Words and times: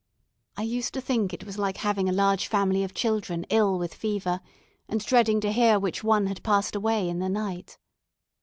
I 0.57 0.63
used 0.63 0.95
to 0.95 0.99
think 1.01 1.31
it 1.31 1.43
was 1.43 1.59
like 1.59 1.77
having 1.77 2.09
a 2.09 2.11
large 2.11 2.47
family 2.47 2.83
of 2.83 2.95
children 2.95 3.45
ill 3.51 3.77
with 3.77 3.93
fever, 3.93 4.41
and 4.89 4.99
dreading 4.99 5.39
to 5.41 5.51
hear 5.51 5.77
which 5.79 6.03
one 6.03 6.25
had 6.25 6.41
passed 6.41 6.75
away 6.75 7.07
in 7.07 7.19
the 7.19 7.29
night. 7.29 7.77